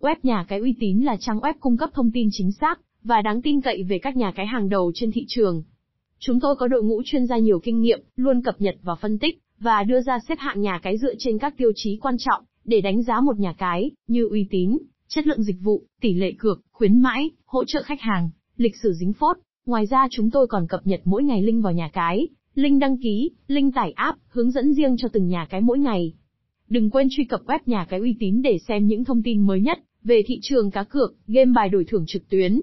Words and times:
Web 0.00 0.16
nhà 0.22 0.44
cái 0.48 0.58
uy 0.58 0.74
tín 0.80 1.00
là 1.00 1.16
trang 1.20 1.38
web 1.38 1.54
cung 1.60 1.76
cấp 1.76 1.90
thông 1.94 2.10
tin 2.10 2.28
chính 2.32 2.52
xác 2.52 2.80
và 3.04 3.22
đáng 3.22 3.42
tin 3.42 3.60
cậy 3.60 3.82
về 3.82 3.98
các 3.98 4.16
nhà 4.16 4.32
cái 4.36 4.46
hàng 4.46 4.68
đầu 4.68 4.92
trên 4.94 5.12
thị 5.12 5.24
trường. 5.28 5.62
Chúng 6.18 6.40
tôi 6.40 6.56
có 6.56 6.68
đội 6.68 6.82
ngũ 6.82 7.02
chuyên 7.04 7.26
gia 7.26 7.38
nhiều 7.38 7.60
kinh 7.60 7.80
nghiệm, 7.80 8.00
luôn 8.16 8.42
cập 8.42 8.60
nhật 8.60 8.76
và 8.82 8.94
phân 8.94 9.18
tích 9.18 9.40
và 9.58 9.82
đưa 9.82 10.00
ra 10.00 10.18
xếp 10.28 10.38
hạng 10.38 10.60
nhà 10.60 10.80
cái 10.82 10.98
dựa 10.98 11.14
trên 11.18 11.38
các 11.38 11.56
tiêu 11.56 11.72
chí 11.74 11.96
quan 11.96 12.14
trọng 12.18 12.44
để 12.64 12.80
đánh 12.80 13.02
giá 13.02 13.20
một 13.20 13.38
nhà 13.38 13.52
cái 13.58 13.90
như 14.06 14.28
uy 14.30 14.46
tín, 14.50 14.78
chất 15.08 15.26
lượng 15.26 15.42
dịch 15.42 15.60
vụ, 15.62 15.82
tỷ 16.00 16.14
lệ 16.14 16.32
cược, 16.38 16.60
khuyến 16.72 17.00
mãi, 17.00 17.30
hỗ 17.46 17.64
trợ 17.64 17.82
khách 17.82 18.00
hàng, 18.00 18.30
lịch 18.56 18.76
sử 18.82 18.92
dính 18.92 19.12
phốt. 19.12 19.36
Ngoài 19.66 19.86
ra 19.86 20.08
chúng 20.10 20.30
tôi 20.30 20.46
còn 20.46 20.66
cập 20.66 20.86
nhật 20.86 21.00
mỗi 21.04 21.24
ngày 21.24 21.42
link 21.42 21.64
vào 21.64 21.72
nhà 21.72 21.90
cái, 21.92 22.28
link 22.54 22.80
đăng 22.80 22.96
ký, 23.02 23.30
link 23.48 23.74
tải 23.74 23.92
app, 23.92 24.18
hướng 24.28 24.50
dẫn 24.50 24.74
riêng 24.74 24.96
cho 24.98 25.08
từng 25.12 25.28
nhà 25.28 25.46
cái 25.50 25.60
mỗi 25.60 25.78
ngày. 25.78 26.12
Đừng 26.68 26.90
quên 26.90 27.08
truy 27.10 27.24
cập 27.24 27.40
web 27.46 27.58
nhà 27.66 27.84
cái 27.84 28.00
uy 28.00 28.16
tín 28.20 28.42
để 28.42 28.58
xem 28.68 28.86
những 28.86 29.04
thông 29.04 29.22
tin 29.22 29.46
mới 29.46 29.60
nhất 29.60 29.78
về 30.04 30.22
thị 30.26 30.38
trường 30.42 30.70
cá 30.70 30.84
cược, 30.84 31.14
game 31.26 31.52
bài 31.54 31.68
đổi 31.68 31.84
thưởng 31.84 32.04
trực 32.06 32.28
tuyến. 32.28 32.60